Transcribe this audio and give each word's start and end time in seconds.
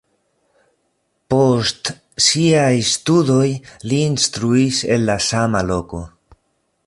Post 1.33 1.91
siaj 2.29 2.71
studoj 2.93 3.47
li 3.91 4.01
instruis 4.07 4.79
en 4.97 5.09
la 5.11 5.21
sama 5.29 5.65
loko. 5.73 6.03